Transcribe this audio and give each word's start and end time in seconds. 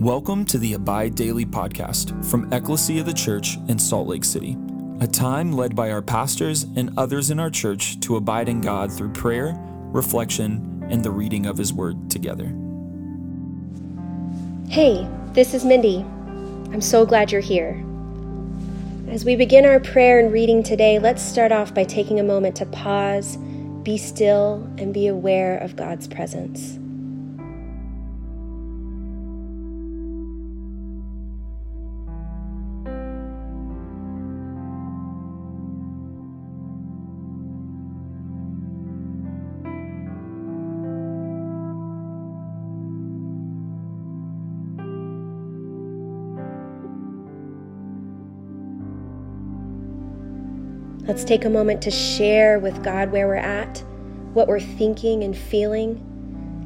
Welcome 0.00 0.44
to 0.44 0.58
the 0.58 0.74
Abide 0.74 1.16
Daily 1.16 1.44
podcast 1.44 2.24
from 2.24 2.52
Ecclesia 2.52 3.00
of 3.00 3.06
the 3.06 3.12
Church 3.12 3.56
in 3.66 3.80
Salt 3.80 4.06
Lake 4.06 4.22
City, 4.22 4.56
a 5.00 5.08
time 5.08 5.52
led 5.52 5.74
by 5.74 5.90
our 5.90 6.02
pastors 6.02 6.62
and 6.76 6.96
others 6.96 7.32
in 7.32 7.40
our 7.40 7.50
church 7.50 7.98
to 8.02 8.14
abide 8.14 8.48
in 8.48 8.60
God 8.60 8.92
through 8.92 9.10
prayer, 9.10 9.56
reflection, 9.90 10.86
and 10.88 11.02
the 11.04 11.10
reading 11.10 11.46
of 11.46 11.58
His 11.58 11.72
Word 11.72 12.12
together. 12.12 12.44
Hey, 14.68 15.04
this 15.32 15.52
is 15.52 15.64
Mindy. 15.64 16.06
I'm 16.72 16.80
so 16.80 17.04
glad 17.04 17.32
you're 17.32 17.40
here. 17.40 17.84
As 19.08 19.24
we 19.24 19.34
begin 19.34 19.66
our 19.66 19.80
prayer 19.80 20.20
and 20.20 20.32
reading 20.32 20.62
today, 20.62 21.00
let's 21.00 21.22
start 21.24 21.50
off 21.50 21.74
by 21.74 21.82
taking 21.82 22.20
a 22.20 22.22
moment 22.22 22.54
to 22.58 22.66
pause, 22.66 23.36
be 23.82 23.98
still, 23.98 24.62
and 24.78 24.94
be 24.94 25.08
aware 25.08 25.58
of 25.58 25.74
God's 25.74 26.06
presence. 26.06 26.78
Let's 51.08 51.24
take 51.24 51.46
a 51.46 51.50
moment 51.50 51.80
to 51.82 51.90
share 51.90 52.58
with 52.58 52.84
God 52.84 53.10
where 53.10 53.26
we're 53.26 53.36
at, 53.36 53.78
what 54.34 54.46
we're 54.46 54.60
thinking 54.60 55.24
and 55.24 55.34
feeling, 55.34 55.96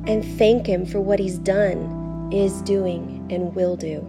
and 0.09 0.25
thank 0.37 0.67
Him 0.67 0.85
for 0.85 1.01
what 1.01 1.21
He's 1.21 1.39
done, 1.39 2.29
is 2.33 2.61
doing, 2.63 3.25
and 3.31 3.55
will 3.55 3.77
do. 3.77 4.01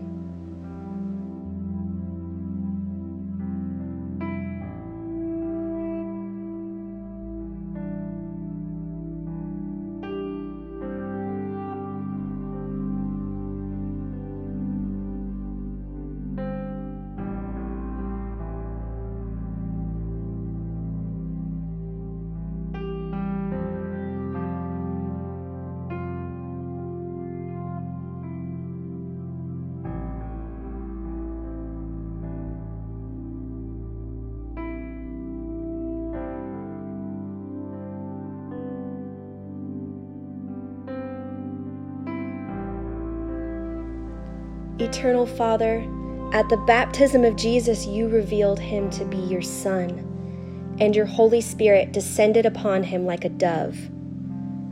Eternal 44.83 45.25
Father, 45.25 45.87
at 46.33 46.49
the 46.49 46.57
baptism 46.67 47.23
of 47.23 47.37
Jesus, 47.37 47.85
you 47.85 48.09
revealed 48.09 48.59
him 48.59 48.89
to 48.89 49.05
be 49.05 49.17
your 49.17 49.41
Son, 49.41 50.77
and 50.77 50.93
your 50.93 51.05
Holy 51.05 51.39
Spirit 51.39 51.93
descended 51.93 52.45
upon 52.45 52.83
him 52.83 53.05
like 53.05 53.23
a 53.23 53.29
dove. 53.29 53.77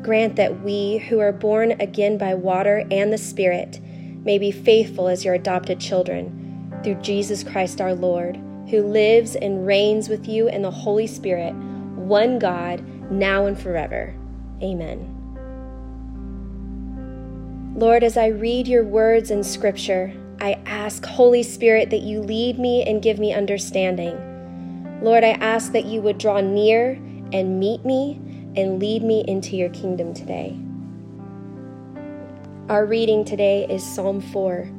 Grant 0.02 0.36
that 0.36 0.64
we, 0.64 0.98
who 0.98 1.20
are 1.20 1.32
born 1.32 1.80
again 1.80 2.18
by 2.18 2.34
water 2.34 2.86
and 2.92 3.14
the 3.14 3.18
Spirit, 3.18 3.80
may 3.82 4.38
be 4.38 4.52
faithful 4.52 5.08
as 5.08 5.24
your 5.24 5.36
adopted 5.36 5.80
children, 5.80 6.82
through 6.84 6.96
Jesus 6.96 7.42
Christ 7.42 7.80
our 7.80 7.94
Lord, 7.94 8.36
who 8.70 8.82
lives 8.82 9.36
and 9.38 9.66
reigns 9.66 10.10
with 10.10 10.28
you 10.28 10.50
in 10.50 10.62
the 10.62 10.72
Holy 10.72 11.08
Spirit, 11.08 11.54
one 11.96 12.38
God, 12.38 12.84
now 13.10 13.46
and 13.46 13.58
forever. 13.58 14.14
Amen. 14.62 15.21
Lord, 17.76 18.04
as 18.04 18.18
I 18.18 18.28
read 18.28 18.68
your 18.68 18.84
words 18.84 19.32
in 19.32 19.46
Scripture, 19.46 20.14
I 20.42 20.60
ask, 20.66 21.06
Holy 21.06 21.42
Spirit, 21.42 21.90
that 21.92 22.02
you 22.02 22.20
lead 22.20 22.60
me 22.60 22.84
and 22.84 23.02
give 23.02 23.18
me 23.18 23.34
understanding. 23.34 25.00
Lord, 25.02 25.24
I 25.24 25.32
ask 25.32 25.72
that 25.72 25.86
you 25.86 26.02
would 26.02 26.18
draw 26.18 26.42
near 26.42 26.92
and 27.32 27.62
meet 27.62 27.86
me 27.86 28.20
and 28.58 28.78
lead 28.78 29.04
me 29.04 29.24
into 29.26 29.56
your 29.56 29.70
kingdom 29.70 30.14
today. 30.14 30.60
Our 32.68 32.86
reading 32.86 33.24
today 33.24 33.66
is 33.70 33.84
Psalm 33.84 34.20
4. 34.20 34.70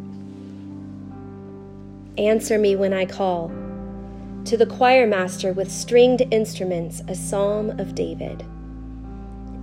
Answer 2.18 2.58
me 2.58 2.76
when 2.76 2.92
I 2.92 3.06
call. 3.06 3.50
To 4.44 4.56
the 4.58 4.66
choir 4.66 5.06
master 5.06 5.54
with 5.54 5.72
stringed 5.72 6.22
instruments, 6.30 7.00
a 7.08 7.14
psalm 7.14 7.70
of 7.80 7.94
David. 7.94 8.44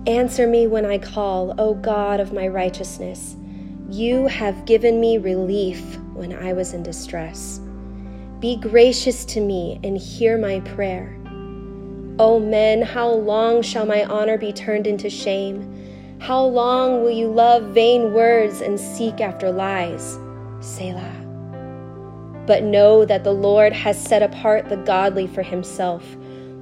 Answer 0.06 0.46
me 0.46 0.66
when 0.66 0.86
I 0.86 0.96
call, 0.96 1.54
O 1.60 1.74
God 1.74 2.20
of 2.20 2.32
my 2.32 2.48
righteousness. 2.48 3.36
You 3.90 4.28
have 4.28 4.64
given 4.64 4.98
me 4.98 5.18
relief 5.18 5.98
when 6.14 6.32
I 6.32 6.54
was 6.54 6.72
in 6.72 6.82
distress. 6.82 7.60
Be 8.38 8.56
gracious 8.56 9.26
to 9.26 9.40
me 9.40 9.78
and 9.84 9.98
hear 9.98 10.38
my 10.38 10.60
prayer. 10.60 11.14
O 12.18 12.40
men, 12.40 12.80
how 12.80 13.10
long 13.10 13.60
shall 13.60 13.84
my 13.84 14.04
honor 14.04 14.38
be 14.38 14.54
turned 14.54 14.86
into 14.86 15.10
shame? 15.10 16.18
How 16.18 16.44
long 16.44 17.02
will 17.02 17.10
you 17.10 17.28
love 17.28 17.64
vain 17.74 18.14
words 18.14 18.62
and 18.62 18.80
seek 18.80 19.20
after 19.20 19.50
lies? 19.50 20.18
Selah. 20.60 21.12
But 22.46 22.62
know 22.62 23.04
that 23.04 23.22
the 23.22 23.34
Lord 23.34 23.74
has 23.74 24.02
set 24.02 24.22
apart 24.22 24.70
the 24.70 24.78
godly 24.78 25.26
for 25.26 25.42
himself. 25.42 26.04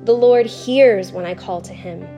The 0.03 0.15
Lord 0.15 0.47
hears 0.47 1.13
when 1.13 1.25
I 1.25 1.35
call 1.35 1.61
to 1.61 1.73
him. 1.73 2.18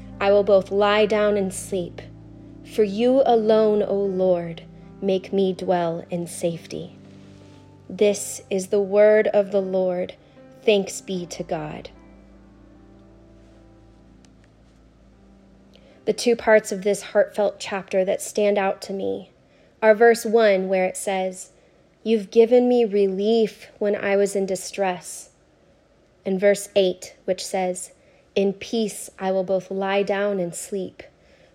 I 0.21 0.31
will 0.31 0.43
both 0.43 0.69
lie 0.69 1.07
down 1.07 1.35
and 1.35 1.51
sleep. 1.51 1.99
For 2.63 2.83
you 2.83 3.23
alone, 3.25 3.81
O 3.81 3.95
Lord, 3.95 4.61
make 5.01 5.33
me 5.33 5.51
dwell 5.51 6.05
in 6.11 6.27
safety. 6.27 6.95
This 7.89 8.43
is 8.51 8.67
the 8.67 8.79
word 8.79 9.27
of 9.29 9.51
the 9.51 9.63
Lord. 9.63 10.13
Thanks 10.61 11.01
be 11.01 11.25
to 11.25 11.41
God. 11.41 11.89
The 16.05 16.13
two 16.13 16.35
parts 16.35 16.71
of 16.71 16.83
this 16.83 17.01
heartfelt 17.01 17.59
chapter 17.59 18.05
that 18.05 18.21
stand 18.21 18.59
out 18.59 18.79
to 18.83 18.93
me 18.93 19.31
are 19.81 19.95
verse 19.95 20.23
1, 20.23 20.67
where 20.67 20.85
it 20.85 20.97
says, 20.97 21.49
You've 22.03 22.29
given 22.29 22.69
me 22.69 22.85
relief 22.85 23.71
when 23.79 23.95
I 23.95 24.17
was 24.17 24.35
in 24.35 24.45
distress, 24.45 25.31
and 26.23 26.39
verse 26.39 26.69
8, 26.75 27.15
which 27.25 27.43
says, 27.43 27.93
in 28.35 28.53
peace 28.53 29.09
I 29.19 29.31
will 29.31 29.43
both 29.43 29.71
lie 29.71 30.03
down 30.03 30.39
and 30.39 30.55
sleep. 30.55 31.03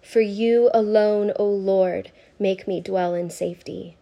For 0.03 0.20
you 0.20 0.70
alone, 0.72 1.32
O 1.37 1.44
Lord, 1.44 2.12
make 2.38 2.69
me 2.69 2.81
dwell 2.81 3.14
in 3.14 3.31
safety. 3.31 3.97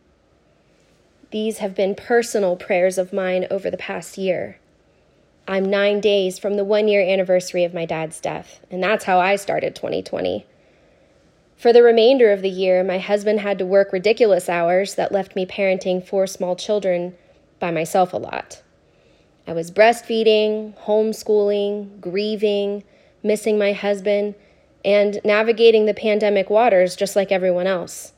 These 1.30 1.58
have 1.58 1.74
been 1.74 1.94
personal 1.94 2.56
prayers 2.56 2.98
of 2.98 3.12
mine 3.12 3.46
over 3.50 3.70
the 3.70 3.76
past 3.76 4.18
year. 4.18 4.58
I'm 5.46 5.64
nine 5.64 6.00
days 6.00 6.38
from 6.38 6.54
the 6.54 6.64
one 6.64 6.88
year 6.88 7.02
anniversary 7.02 7.64
of 7.64 7.74
my 7.74 7.84
dad's 7.86 8.20
death, 8.20 8.60
and 8.70 8.82
that's 8.82 9.04
how 9.04 9.18
I 9.18 9.36
started 9.36 9.74
2020. 9.74 10.46
For 11.56 11.72
the 11.72 11.82
remainder 11.82 12.32
of 12.32 12.42
the 12.42 12.50
year, 12.50 12.82
my 12.82 12.98
husband 12.98 13.40
had 13.40 13.58
to 13.58 13.66
work 13.66 13.92
ridiculous 13.92 14.48
hours 14.48 14.94
that 14.94 15.12
left 15.12 15.36
me 15.36 15.46
parenting 15.46 16.06
four 16.06 16.26
small 16.26 16.56
children 16.56 17.14
by 17.58 17.70
myself 17.70 18.12
a 18.12 18.18
lot. 18.18 18.62
I 19.46 19.52
was 19.52 19.70
breastfeeding, 19.70 20.76
homeschooling, 20.84 22.00
grieving, 22.00 22.84
missing 23.22 23.58
my 23.58 23.72
husband, 23.72 24.34
and 24.84 25.20
navigating 25.24 25.86
the 25.86 25.94
pandemic 25.94 26.50
waters 26.50 26.96
just 26.96 27.16
like 27.16 27.32
everyone 27.32 27.66
else. 27.66 28.12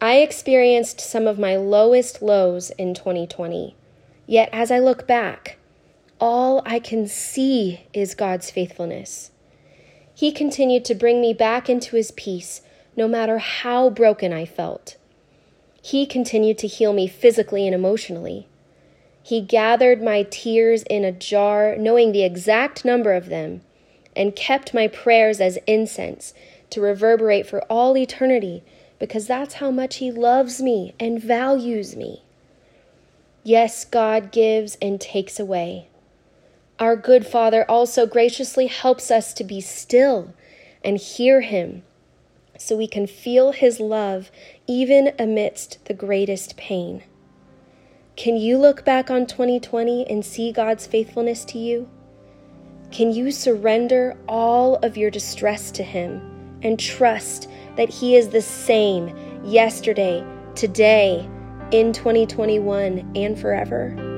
I 0.00 0.16
experienced 0.16 1.00
some 1.00 1.26
of 1.26 1.38
my 1.38 1.56
lowest 1.56 2.22
lows 2.22 2.70
in 2.70 2.94
2020. 2.94 3.76
Yet 4.26 4.48
as 4.52 4.70
I 4.70 4.78
look 4.78 5.06
back, 5.06 5.58
all 6.18 6.62
I 6.64 6.78
can 6.78 7.06
see 7.06 7.86
is 7.92 8.14
God's 8.14 8.50
faithfulness. 8.50 9.30
He 10.14 10.32
continued 10.32 10.84
to 10.86 10.94
bring 10.94 11.20
me 11.20 11.32
back 11.32 11.68
into 11.68 11.96
His 11.96 12.10
peace 12.12 12.62
no 12.96 13.08
matter 13.08 13.38
how 13.38 13.88
broken 13.90 14.32
I 14.32 14.44
felt. 14.44 14.96
He 15.82 16.04
continued 16.04 16.58
to 16.58 16.66
heal 16.66 16.92
me 16.92 17.06
physically 17.06 17.66
and 17.66 17.74
emotionally. 17.74 18.46
He 19.22 19.40
gathered 19.40 20.02
my 20.02 20.22
tears 20.24 20.82
in 20.84 21.04
a 21.04 21.12
jar, 21.12 21.76
knowing 21.76 22.12
the 22.12 22.24
exact 22.24 22.84
number 22.84 23.12
of 23.12 23.28
them, 23.28 23.60
and 24.16 24.34
kept 24.34 24.74
my 24.74 24.88
prayers 24.88 25.40
as 25.40 25.58
incense 25.66 26.34
to 26.70 26.80
reverberate 26.80 27.46
for 27.46 27.62
all 27.64 27.96
eternity 27.96 28.62
because 28.98 29.26
that's 29.26 29.54
how 29.54 29.70
much 29.70 29.96
He 29.96 30.10
loves 30.10 30.60
me 30.60 30.94
and 31.00 31.20
values 31.20 31.96
me. 31.96 32.22
Yes, 33.42 33.84
God 33.84 34.30
gives 34.30 34.76
and 34.80 35.00
takes 35.00 35.40
away. 35.40 35.88
Our 36.78 36.96
good 36.96 37.26
Father 37.26 37.68
also 37.68 38.06
graciously 38.06 38.66
helps 38.66 39.10
us 39.10 39.32
to 39.34 39.44
be 39.44 39.60
still 39.60 40.34
and 40.84 40.98
hear 40.98 41.40
Him 41.40 41.82
so 42.58 42.76
we 42.76 42.86
can 42.86 43.06
feel 43.06 43.52
His 43.52 43.80
love 43.80 44.30
even 44.66 45.12
amidst 45.18 45.84
the 45.86 45.94
greatest 45.94 46.56
pain. 46.56 47.02
Can 48.16 48.36
you 48.36 48.58
look 48.58 48.84
back 48.84 49.10
on 49.10 49.26
2020 49.26 50.06
and 50.10 50.24
see 50.24 50.52
God's 50.52 50.86
faithfulness 50.86 51.44
to 51.46 51.58
you? 51.58 51.88
Can 52.90 53.12
you 53.12 53.30
surrender 53.30 54.16
all 54.28 54.76
of 54.76 54.96
your 54.96 55.10
distress 55.10 55.70
to 55.72 55.82
Him 55.82 56.58
and 56.62 56.78
trust 56.78 57.48
that 57.76 57.88
He 57.88 58.16
is 58.16 58.28
the 58.28 58.42
same 58.42 59.16
yesterday, 59.44 60.24
today, 60.54 61.28
in 61.70 61.92
2021, 61.92 63.12
and 63.14 63.38
forever? 63.38 64.09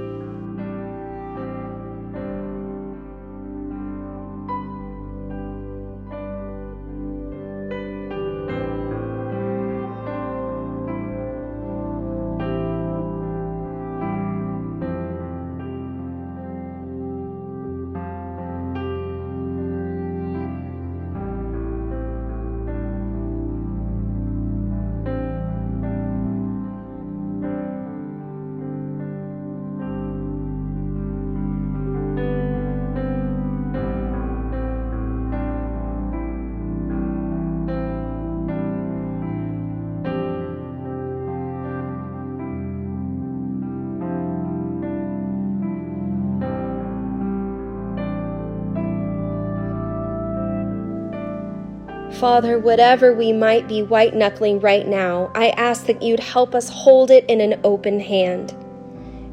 Father, 52.23 52.57
whatever 52.57 53.13
we 53.13 53.33
might 53.33 53.67
be 53.67 53.83
white 53.83 54.15
knuckling 54.15 54.61
right 54.61 54.87
now, 54.87 55.33
I 55.35 55.49
ask 55.49 55.87
that 55.87 56.03
you'd 56.03 56.21
help 56.21 56.55
us 56.55 56.69
hold 56.69 57.11
it 57.11 57.25
in 57.29 57.41
an 57.41 57.61
open 57.65 57.99
hand. 57.99 58.55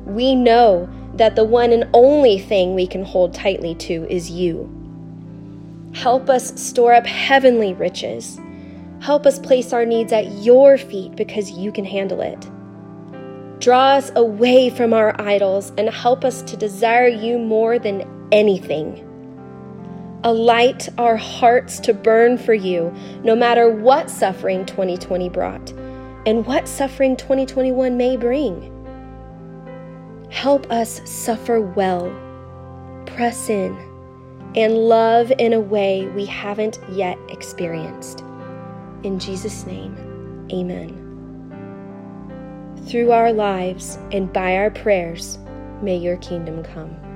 We 0.07 0.33
know 0.33 0.89
that 1.13 1.35
the 1.35 1.43
one 1.43 1.71
and 1.71 1.87
only 1.93 2.39
thing 2.39 2.73
we 2.73 2.87
can 2.87 3.03
hold 3.05 3.31
tightly 3.31 3.75
to 3.75 4.07
is 4.09 4.31
you. 4.31 4.67
Help 5.93 6.31
us 6.31 6.59
store 6.59 6.95
up 6.95 7.05
heavenly 7.05 7.75
riches. 7.75 8.41
Help 9.01 9.27
us 9.27 9.37
place 9.37 9.71
our 9.71 9.85
needs 9.85 10.11
at 10.11 10.39
your 10.39 10.75
feet 10.79 11.15
because 11.15 11.51
you 11.51 11.71
can 11.71 11.85
handle 11.85 12.21
it. 12.21 12.49
Draw 13.61 13.97
us 13.97 14.11
away 14.15 14.71
from 14.71 14.95
our 14.95 15.13
idols 15.21 15.71
and 15.77 15.89
help 15.89 16.25
us 16.25 16.41
to 16.41 16.57
desire 16.57 17.07
you 17.07 17.37
more 17.37 17.77
than 17.77 18.29
anything. 18.31 19.05
Alight 20.25 20.89
our 20.97 21.15
hearts 21.15 21.79
to 21.79 21.93
burn 21.93 22.37
for 22.37 22.53
you, 22.53 22.93
no 23.23 23.37
matter 23.37 23.69
what 23.69 24.09
suffering 24.09 24.65
2020 24.65 25.29
brought 25.29 25.71
and 26.25 26.45
what 26.45 26.67
suffering 26.67 27.15
2021 27.15 27.95
may 27.95 28.17
bring. 28.17 28.75
Help 30.29 30.69
us 30.69 31.01
suffer 31.09 31.61
well, 31.61 32.13
press 33.05 33.49
in, 33.49 33.73
and 34.55 34.77
love 34.77 35.31
in 35.39 35.53
a 35.53 35.59
way 35.59 36.07
we 36.07 36.25
haven't 36.25 36.79
yet 36.91 37.17
experienced. 37.29 38.19
In 39.03 39.19
Jesus' 39.19 39.65
name, 39.65 39.95
amen. 40.51 41.05
Through 42.87 43.11
our 43.11 43.31
lives 43.31 43.97
and 44.11 44.33
by 44.33 44.57
our 44.57 44.69
prayers, 44.69 45.37
may 45.81 45.95
your 45.95 46.17
kingdom 46.17 46.61
come. 46.61 47.08